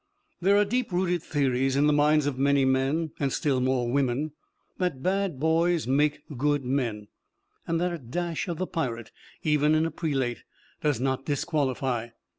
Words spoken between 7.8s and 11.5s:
a dash of the pirate, even in a prelate, does not